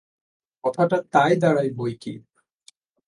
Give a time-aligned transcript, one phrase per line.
[0.63, 2.13] কথাটা তাই দাড়ায় বৈকি।